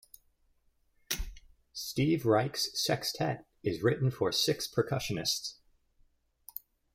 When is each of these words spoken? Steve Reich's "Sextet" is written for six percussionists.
Steve 1.73 2.25
Reich's 2.25 2.71
"Sextet" 2.73 3.45
is 3.61 3.83
written 3.83 4.09
for 4.09 4.31
six 4.31 4.67
percussionists. 4.67 5.57